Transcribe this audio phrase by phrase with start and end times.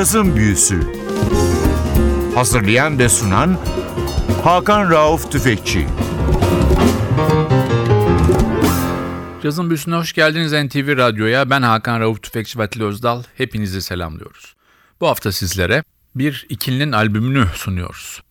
[0.00, 0.80] Cazın Büyüsü
[2.34, 3.58] Hazırlayan ve sunan
[4.44, 5.86] Hakan Rauf Tüfekçi
[9.42, 11.50] Cazın Büyüsü'ne hoş geldiniz NTV Radyo'ya.
[11.50, 13.22] Ben Hakan Rauf Tüfekçi ve Atilla Özdal.
[13.36, 14.54] Hepinizi selamlıyoruz.
[15.00, 18.22] Bu hafta sizlere bir ikilinin albümünü sunuyoruz.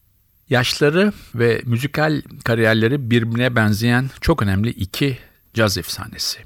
[0.49, 5.17] Yaşları ve müzikal kariyerleri birbirine benzeyen çok önemli iki
[5.53, 6.39] caz efsanesi.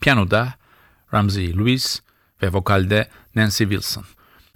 [0.00, 0.54] Piyanoda
[1.14, 2.00] Ramsey Lewis
[2.42, 4.04] ve vokalde Nancy Wilson.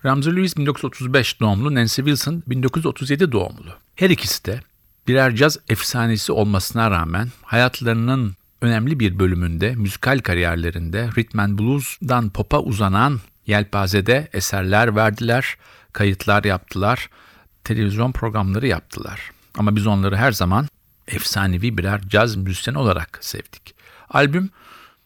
[0.04, 3.74] Ramsey Lewis 1935 doğumlu, Nancy Wilson 1937 doğumlu.
[3.96, 4.60] Her ikisi de
[5.08, 12.60] birer caz efsanesi olmasına rağmen hayatlarının önemli bir bölümünde, müzikal kariyerlerinde rhythm and blues'dan pop'a
[12.60, 15.56] uzanan yelpazede eserler verdiler,
[15.92, 17.10] kayıtlar yaptılar,
[17.64, 19.30] televizyon programları yaptılar.
[19.58, 20.68] Ama biz onları her zaman
[21.08, 23.74] efsanevi birer caz müzisyen olarak sevdik.
[24.10, 24.50] Albüm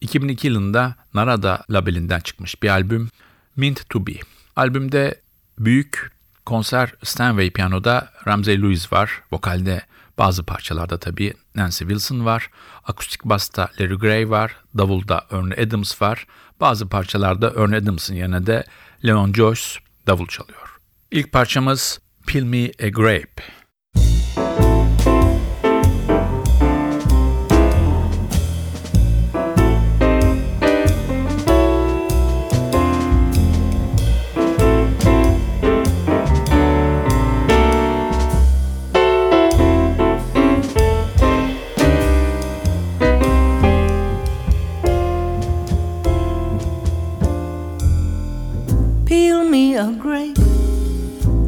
[0.01, 3.09] 2002 yılında Narada labelinden çıkmış bir albüm
[3.57, 4.13] Mint to Be.
[4.57, 5.21] Albümde
[5.59, 6.13] büyük
[6.47, 9.23] konser Stanway piyanoda Ramsey Lewis var.
[9.33, 9.83] Vokalde
[10.19, 12.51] bazı parçalarda tabii Nancy Wilson var.
[12.85, 14.57] Akustik basta Larry Gray var.
[14.79, 16.27] Davulda Ernie Adams var.
[16.61, 18.65] Bazı parçalarda Ernie Adams'ın yanında da
[19.05, 19.63] Leon Joyce
[20.07, 20.79] davul çalıyor.
[21.11, 23.43] İlk parçamız Peel Me a Grape.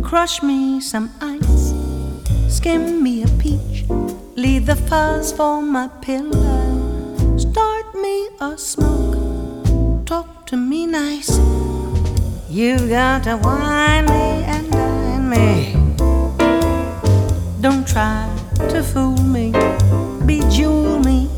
[0.08, 1.74] Crush me some ice,
[2.48, 3.84] skim me a peach,
[4.36, 7.36] leave the fuzz for my pillow.
[7.36, 11.36] Start me a smoke, talk to me nice.
[12.48, 15.74] You've got to wine me and dine me.
[17.60, 18.28] Don't try
[18.70, 19.50] to fool me,
[20.26, 21.28] bejewel me.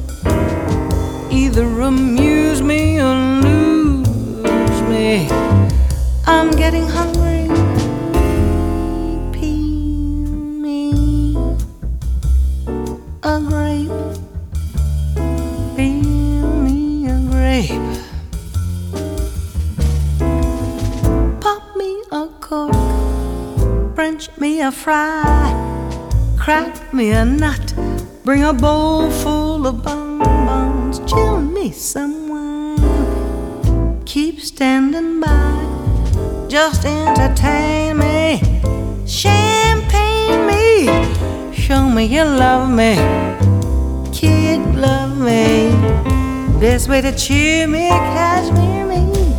[1.30, 5.59] Either amuse me or lose me.
[6.40, 7.48] I'm getting hungry
[10.62, 11.36] me
[13.22, 13.90] a grape.
[15.76, 17.98] Me a grape.
[21.42, 23.94] Pop me a cork.
[23.94, 25.52] French me a fry,
[26.38, 27.74] crack me a nut,
[28.24, 34.02] bring a bowl full of bonbons, chill me some wine.
[34.06, 35.69] Keep standing by,
[36.50, 38.42] just entertain me,
[39.06, 40.88] champagne me,
[41.54, 42.96] show me you love me,
[44.12, 45.70] kid love me.
[46.58, 49.32] Best way to cheer me, cashmere me.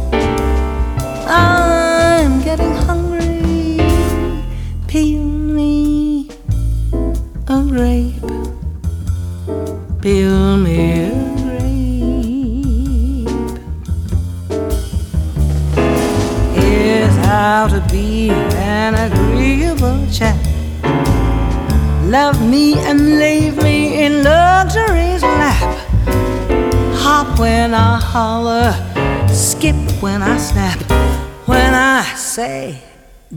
[1.27, 3.77] I'm getting hungry.
[4.87, 6.29] Peel me
[7.49, 8.23] a grape,
[10.01, 10.70] peel me
[17.61, 20.35] how to be an agreeable chap.
[22.05, 25.77] Love me and leave me in luxury's lap.
[27.03, 28.73] Hop when I holler,
[29.31, 30.79] skip when I snap.
[31.45, 32.81] When I say,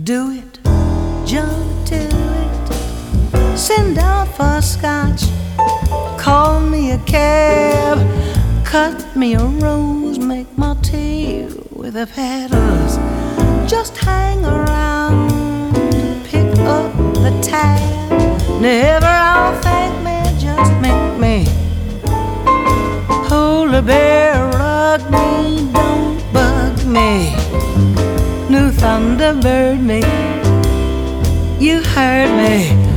[0.05, 0.59] do it
[1.27, 2.01] jump to
[2.43, 3.59] it.
[3.59, 5.25] Send out for scotch.
[6.19, 7.99] Call me a cab.
[8.65, 10.19] Cut me a rose.
[10.19, 13.14] Make my tea with the petals.
[13.67, 15.75] Just hang around.
[16.25, 16.93] Pick up
[17.25, 18.61] the tab.
[18.61, 20.19] Never I'll thank me.
[20.39, 21.47] Just make me.
[23.77, 27.35] A bear, rug me, don't bug me.
[28.49, 30.35] New Thunderbird me
[31.65, 32.94] you heard me.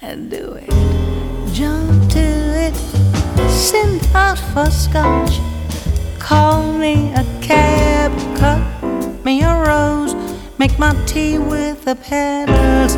[0.00, 0.70] Say, do it,
[1.52, 2.74] jump to it,
[3.50, 5.40] send out for scotch,
[6.18, 8.60] call me a cab, cut
[9.24, 10.14] me a rose,
[10.58, 12.96] make my tea with the petals.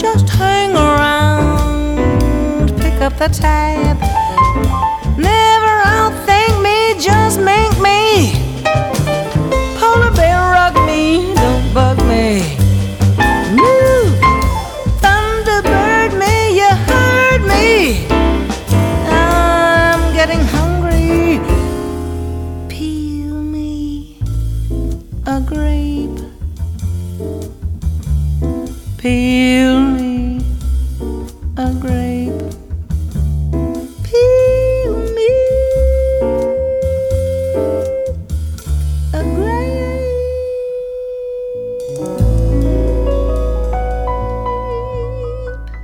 [0.00, 4.23] just hang around, pick up the tab,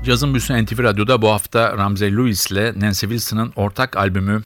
[0.04, 4.42] Cazın Büyüsü NTV Radyo'da bu hafta Ramsey Lewis ile Nancy Wilson'ın ortak albümü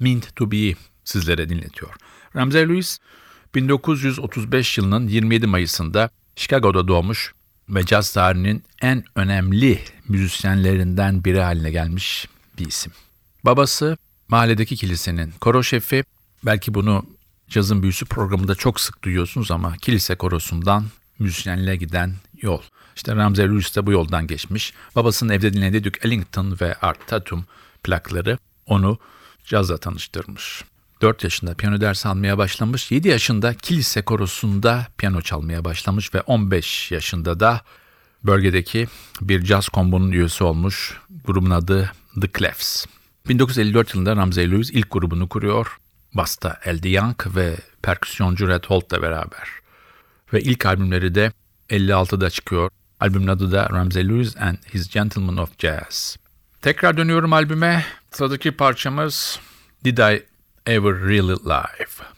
[0.00, 1.90] Meant to Be'yi sizlere dinletiyor.
[2.36, 2.98] Ramsey Lewis
[3.54, 7.32] 1935 yılının 27 Mayıs'ında Chicago'da doğmuş
[7.68, 9.78] ve caz tarihinin en önemli
[10.08, 12.28] müzisyenlerinden biri haline gelmiş
[12.58, 12.92] bir isim.
[13.44, 13.96] Babası
[14.28, 16.04] mahalledeki kilisenin koro şefi.
[16.46, 17.06] Belki bunu
[17.48, 20.84] Cazın Büyüsü programında çok sık duyuyorsunuz ama kilise korosundan
[21.18, 22.60] müzisyenliğe giden yol.
[22.98, 24.72] İşte Ramsey Lewis de bu yoldan geçmiş.
[24.96, 27.44] Babasının evde dinlediği Duke Ellington ve Art Tatum
[27.82, 28.98] plakları onu
[29.44, 30.64] cazla tanıştırmış.
[31.02, 32.90] 4 yaşında piyano dersi almaya başlamış.
[32.90, 37.60] 7 yaşında kilise korosunda piyano çalmaya başlamış ve 15 yaşında da
[38.24, 38.88] bölgedeki
[39.20, 41.00] bir caz kombonun üyesi olmuş.
[41.24, 42.86] Grubun adı The Clefs.
[43.28, 45.78] 1954 yılında Ramsey Lewis ilk grubunu kuruyor.
[46.14, 49.48] Basta Eddie Young ve perküsyoncu Red Holt'la beraber.
[50.32, 51.32] Ve ilk albümleri de
[51.70, 52.70] 56'da çıkıyor.
[53.00, 56.16] Albümün adı da Ramsey Lewis and His Gentlemen of Jazz.
[56.62, 57.84] Tekrar dönüyorum albüme.
[58.10, 59.40] Sıradaki parçamız
[59.84, 60.26] Did I
[60.66, 62.08] Ever Really Live?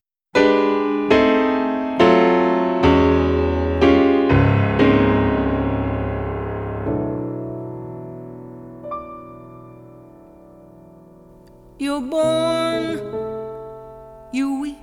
[11.79, 12.99] You're born,
[14.32, 14.77] you weep,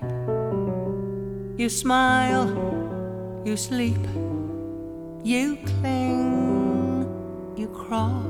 [1.59, 2.47] you smile,
[3.45, 3.99] you sleep,
[5.23, 7.03] you cling,
[7.57, 8.23] you crawl,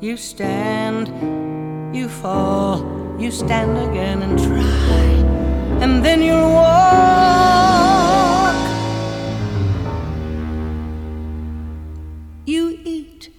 [0.00, 1.08] you stand,
[1.94, 4.62] you fall, you stand again and try,
[5.82, 7.80] and then you'll walk.
[12.46, 13.30] You eat,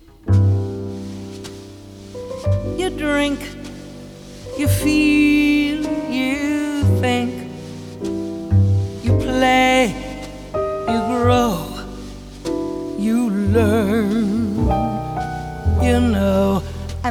[2.78, 3.40] you drink,
[4.58, 5.41] you feel,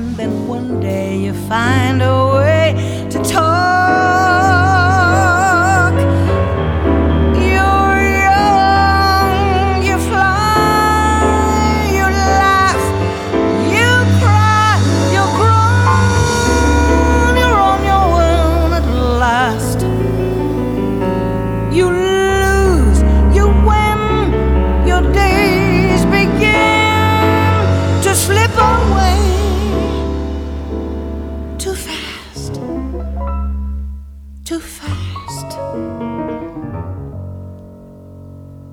[0.01, 2.60] and then one day you find a way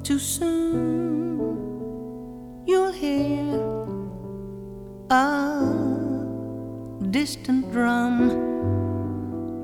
[0.04, 1.38] too soon.
[2.66, 3.56] You'll hear
[5.10, 5.62] a
[7.12, 8.46] distant drum.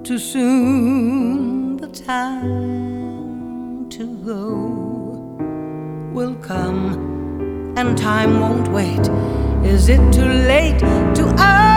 [0.04, 4.50] Too soon the time to go
[6.14, 9.10] will come, and time won't wait.
[9.66, 10.80] Is it too late
[11.16, 11.73] to ask?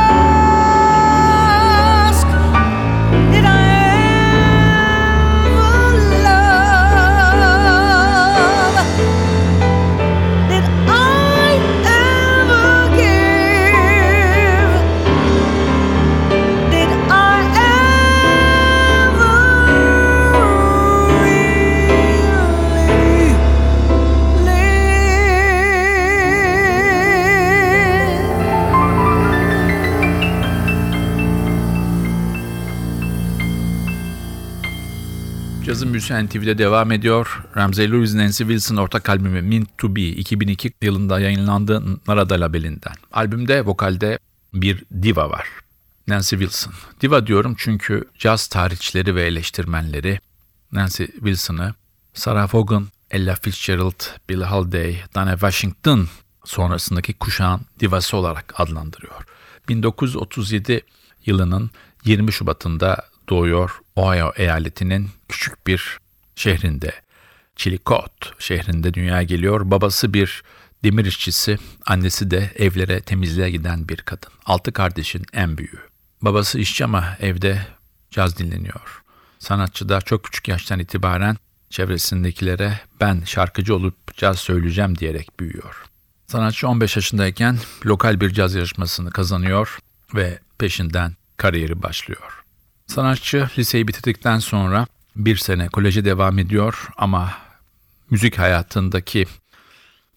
[35.66, 37.42] Cazın Büyüsü NTV'de devam ediyor.
[37.56, 42.92] Ramsey Lewis Nancy Wilson ortak albümü Meant to Be 2002 yılında yayınlandı Narada labelinden.
[43.12, 44.18] Albümde vokalde
[44.54, 45.48] bir diva var.
[46.08, 46.72] Nancy Wilson.
[47.00, 50.18] Diva diyorum çünkü caz tarihçileri ve eleştirmenleri
[50.72, 51.74] Nancy Wilson'ı
[52.14, 56.08] Sarah Vaughan Ella Fitzgerald, Billie Holiday, Dana Washington
[56.44, 59.26] sonrasındaki kuşağın divası olarak adlandırıyor.
[59.68, 60.80] 1937
[61.26, 61.70] yılının
[62.04, 65.98] 20 Şubat'ında doğuyor Ohio eyaletinin küçük bir
[66.36, 66.92] şehrinde.
[67.56, 69.70] Chillicothe şehrinde dünyaya geliyor.
[69.70, 70.42] Babası bir
[70.84, 74.30] demir işçisi, annesi de evlere temizliğe giden bir kadın.
[74.46, 75.80] Altı kardeşin en büyüğü.
[76.22, 77.66] Babası işçi ama evde
[78.10, 79.02] caz dinleniyor.
[79.38, 81.36] Sanatçı da çok küçük yaştan itibaren
[81.70, 85.84] çevresindekilere ben şarkıcı olup caz söyleyeceğim diyerek büyüyor.
[86.26, 89.78] Sanatçı 15 yaşındayken lokal bir caz yarışmasını kazanıyor
[90.14, 92.45] ve peşinden kariyeri başlıyor.
[92.86, 97.32] Sanatçı liseyi bitirdikten sonra bir sene koleje devam ediyor ama
[98.10, 99.26] müzik hayatındaki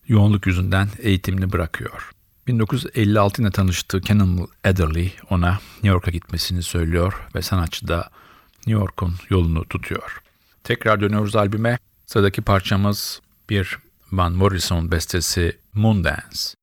[0.08, 2.12] yoğunluk yüzünden eğitimini bırakıyor.
[2.48, 8.10] 1956 ile tanıştığı Cannonball Adderley ona New York'a gitmesini söylüyor ve sanatçı da
[8.58, 10.22] New York'un yolunu tutuyor.
[10.64, 11.78] Tekrar dönüyoruz albüme.
[12.06, 13.78] Sıradaki parçamız bir
[14.12, 16.59] Van Morrison bestesi Moondance.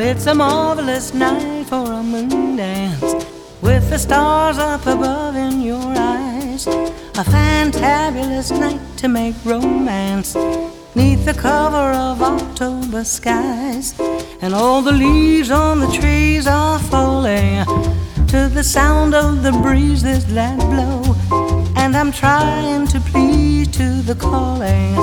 [0.00, 3.02] Well, it's a marvelous night for a moon dance
[3.60, 6.66] with the stars up above in your eyes.
[6.66, 10.34] A fantabulous night to make romance
[10.94, 13.94] neath the cover of October skies.
[14.40, 17.66] And all the leaves on the trees are falling
[18.28, 21.14] to the sound of the breezes that blow.
[21.76, 24.96] And I'm trying to please to the calling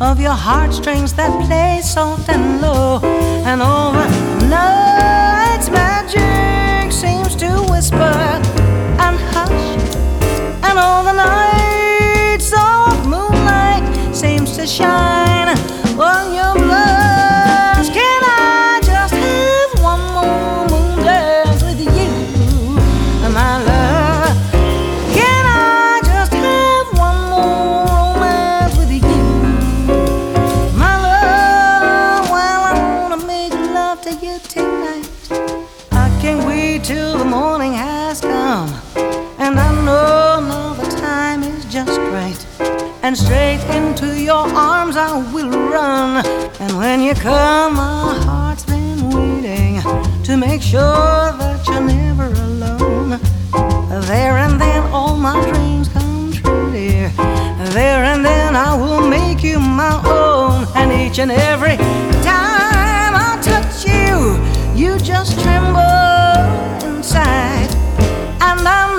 [0.00, 3.00] of your heartstrings that play soft and low.
[3.44, 7.96] And all the night's magic seems to whisper
[9.04, 9.76] and hush.
[10.64, 15.48] And all the nights of moonlight seems to shine
[15.98, 16.37] on your
[43.18, 46.24] straight into your arms I will run.
[46.60, 49.82] And when you come, my heart's been waiting
[50.22, 53.10] to make sure that you're never alone.
[54.06, 57.08] There and then all my dreams come true, dear.
[57.78, 60.66] There and then I will make you my own.
[60.76, 61.76] And each and every
[62.22, 64.38] time I touch you,
[64.80, 65.80] you just tremble
[66.88, 67.70] inside.
[68.40, 68.97] And I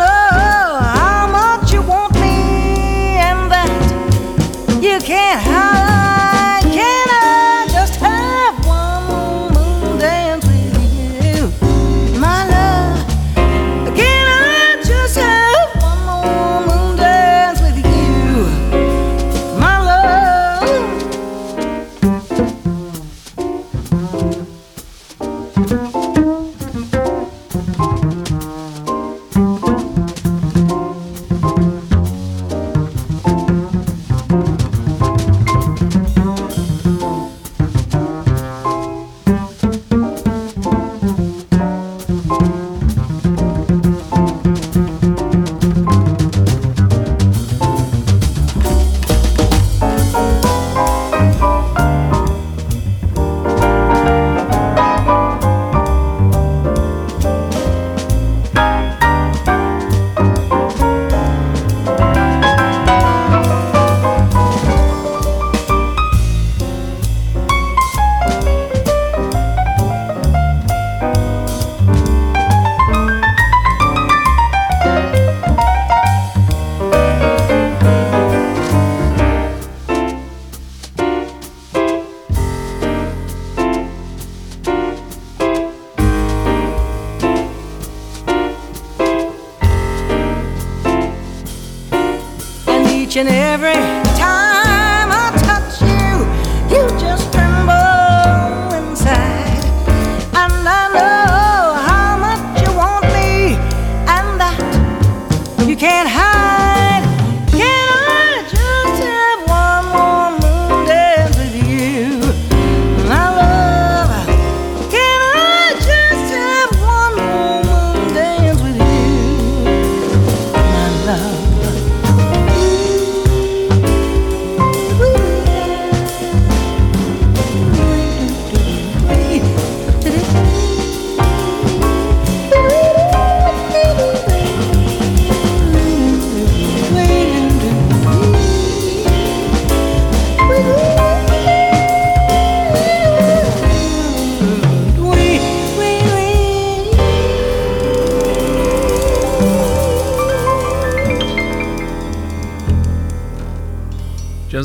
[93.20, 93.99] and every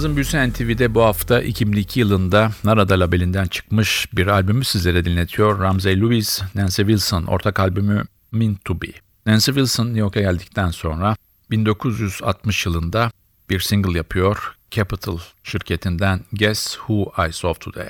[0.05, 5.61] Cazın Büyüsü NTV'de bu hafta 2002 yılında Narada labelinden çıkmış bir albümü sizlere dinletiyor.
[5.61, 8.87] Ramsey Lewis, Nancy Wilson ortak albümü Meant to Be.
[9.27, 11.17] Nancy Wilson New York'a geldikten sonra
[11.51, 13.11] 1960 yılında
[13.51, 14.57] bir single yapıyor.
[14.71, 17.89] Capital şirketinden Guess Who I Saw Today.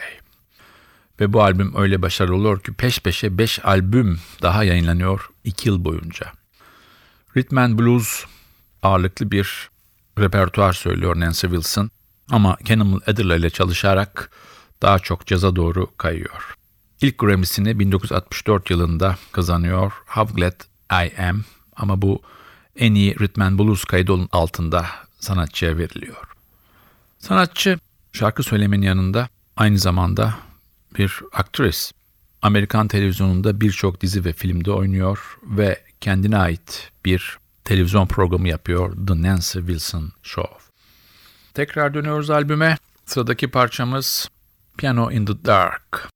[1.21, 5.85] Ve bu albüm öyle başarılı oluyor ki peş peşe 5 albüm daha yayınlanıyor 2 yıl
[5.85, 6.33] boyunca.
[7.37, 8.25] Rhythm and Blues
[8.83, 9.71] ağırlıklı bir
[10.19, 11.91] repertuar söylüyor Nancy Wilson
[12.31, 14.31] ama Cannibal Adderley ile çalışarak
[14.83, 16.55] daha çok caza doğru kayıyor.
[17.01, 20.61] İlk Grammy'sini 1964 yılında kazanıyor How Glad
[20.91, 21.45] I Am
[21.77, 22.23] ama bu
[22.77, 24.87] en iyi Rhythm and Blues kaydı altında
[25.21, 26.35] sanatçıya veriliyor.
[27.19, 27.79] Sanatçı
[28.13, 30.35] şarkı söylemenin yanında aynı zamanda
[30.99, 31.93] bir aktris.
[32.43, 39.23] Amerikan televizyonunda birçok dizi ve filmde oynuyor ve kendine ait bir televizyon programı yapıyor The
[39.23, 40.74] Nancy Wilson Show.
[41.55, 42.77] Tekrar dönüyoruz albüme.
[43.07, 44.29] Sıradaki parçamız
[44.79, 46.14] Piano in the Dark.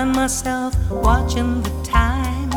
[0.00, 2.50] Find myself watching the time.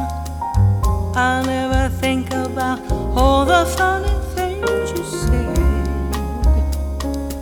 [1.13, 2.79] I never think about
[3.17, 5.57] all the funny things you said.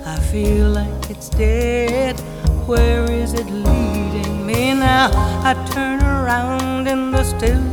[0.07, 2.19] I feel like it's dead.
[2.65, 5.11] Where is it leading me now?
[5.49, 7.70] I turn around in the still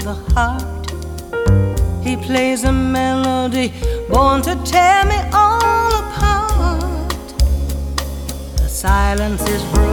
[0.00, 0.90] the heart.
[2.02, 3.72] He plays a melody
[4.08, 7.18] born to tear me all apart.
[8.56, 9.89] The silence is broken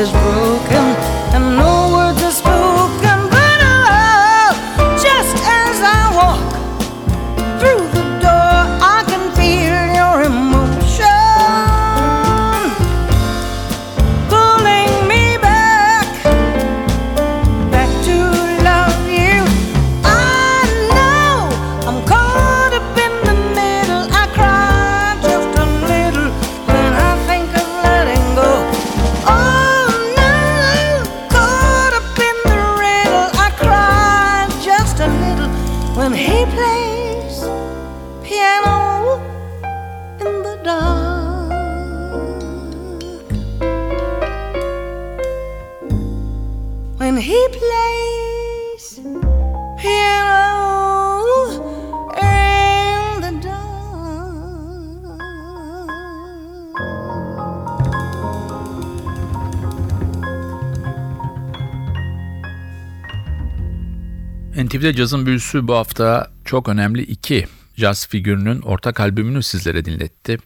[0.00, 0.29] is broken.
[64.70, 70.38] NTV'de cazın büyüsü bu hafta çok önemli iki caz figürünün ortak albümünü sizlere dinletti.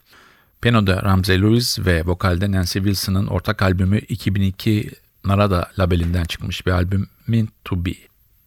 [0.62, 4.90] Piano'da Ramsey Lewis ve vokalde Nancy Wilson'ın ortak albümü 2002
[5.24, 7.90] Narada labelinden çıkmış bir albüm Meant to Be.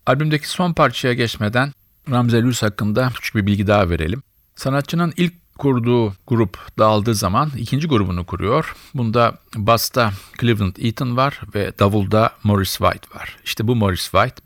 [0.06, 1.72] Albümdeki son parçaya geçmeden
[2.12, 4.24] Ramsey Lewis hakkında küçük bir bilgi daha verelim.
[4.56, 8.76] Sanatçının ilk kurduğu grup dağıldığı zaman ikinci grubunu kuruyor.
[8.94, 10.12] Bunda basta
[10.42, 13.38] Cleveland Eaton var ve davulda Morris White var.
[13.46, 14.42] İşte bu Morris White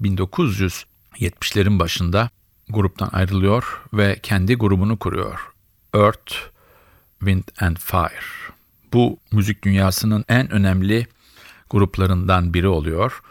[1.22, 2.30] 1970'lerin başında
[2.70, 5.40] gruptan ayrılıyor ve kendi grubunu kuruyor.
[5.94, 6.34] Earth,
[7.20, 8.52] Wind and Fire.
[8.94, 11.08] Bu müzik dünyasının en önemli
[11.70, 13.22] gruplarından biri oluyor.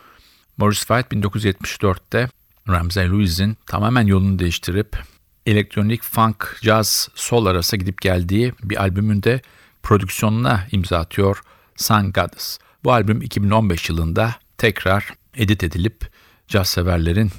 [0.56, 2.28] Morris White 1974'te
[2.68, 4.98] Ramsey Lewis'in tamamen yolunu değiştirip
[5.46, 9.40] elektronik funk, jazz, sol arası gidip geldiği bir albümünde
[9.82, 11.42] prodüksiyonuna imza atıyor
[11.76, 12.58] Sun Goddess.
[12.84, 16.10] Bu albüm 2015 yılında tekrar edit edilip
[16.48, 17.30] caz severlerin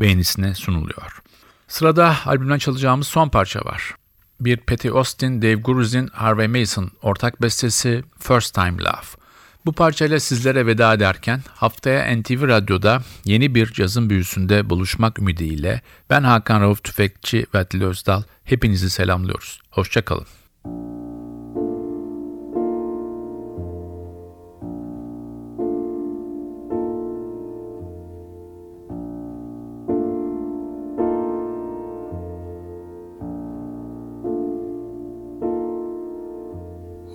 [0.00, 1.22] beğenisine sunuluyor.
[1.68, 3.94] Sırada albümden çalacağımız son parça var.
[4.40, 9.26] Bir Patty Austin, Dave Gruzin, Harvey Mason ortak bestesi First Time Love.
[9.66, 15.80] Bu parçayla sizlere veda ederken haftaya NTV Radyo'da yeni bir cazın büyüsünde buluşmak ümidiyle
[16.10, 19.60] ben Hakan Rauf Tüfekçi ve Atilla Özdal hepinizi selamlıyoruz.
[19.70, 20.26] Hoşçakalın.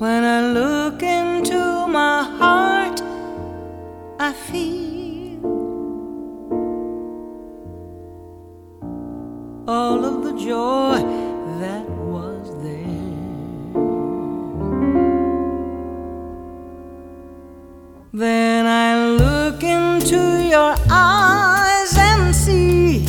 [0.01, 2.99] When I look into my heart,
[4.19, 5.45] I feel
[9.67, 10.97] all of the joy
[11.59, 13.11] that was there.
[18.11, 23.05] Then I look into your eyes and see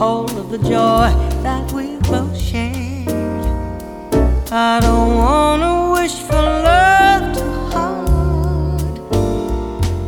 [0.00, 1.27] all of the joy
[4.60, 8.96] I don't wanna wish for love too hard,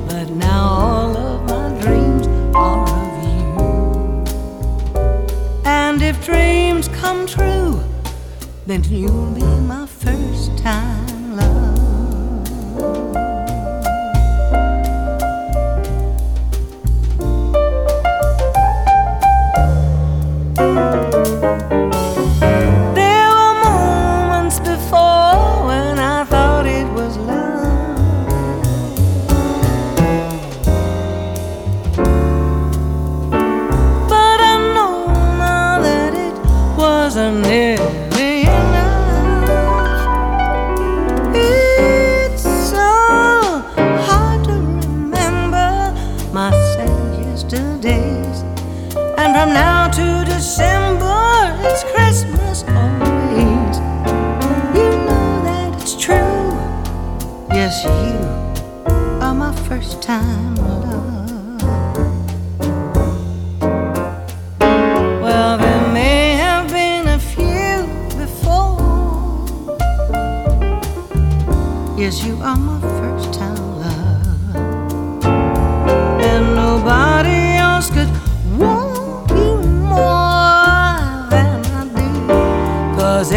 [0.08, 3.46] but now all of my dreams are of you.
[5.64, 7.80] And if dreams come true,
[8.66, 9.39] then you'll be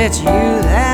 [0.03, 0.92] it's you that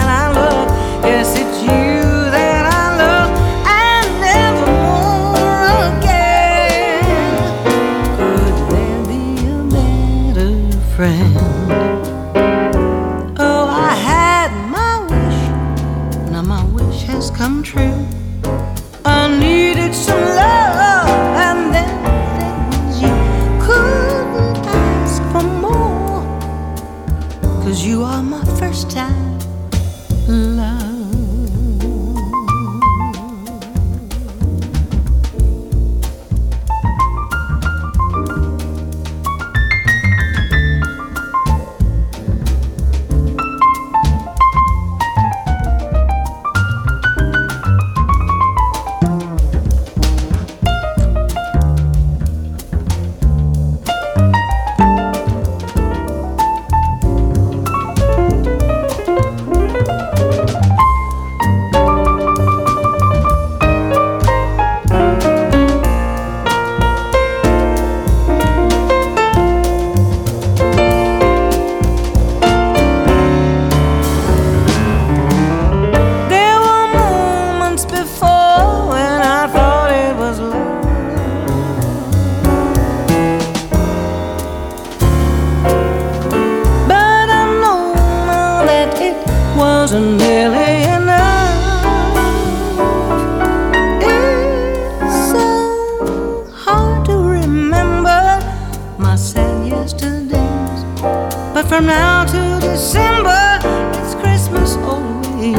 [101.70, 103.60] from now to December,
[104.02, 105.56] it's Christmas always.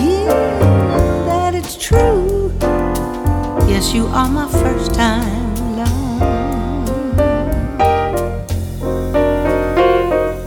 [0.00, 2.52] Yeah, that it's true.
[3.68, 6.90] Yes, you are my first time love.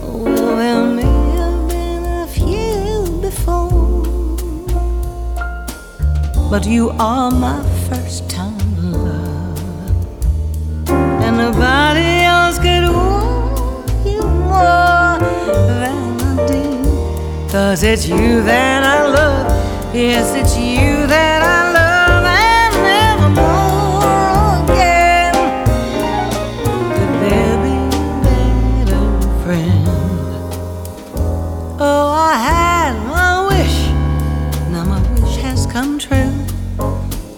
[0.04, 4.36] Oh, there may have been a few before,
[6.50, 12.84] but you are my first time love, and nobody else could
[17.50, 19.46] Cause it's you that I love,
[19.92, 25.34] yes, it's you that I love, and nevermore again
[26.94, 27.76] could there be
[28.22, 29.04] better
[29.42, 29.86] friend.
[31.80, 33.78] Oh, I had my wish,
[34.70, 36.32] now my wish has come true.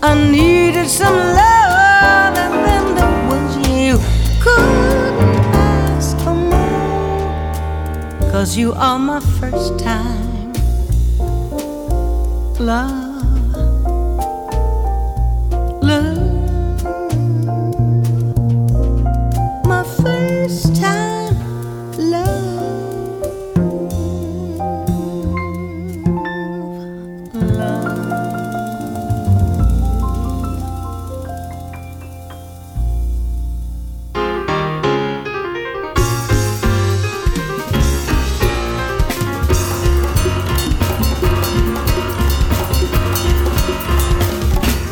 [0.03, 1.52] I needed some love,
[8.43, 10.53] cause you are my first time
[12.59, 13.02] love.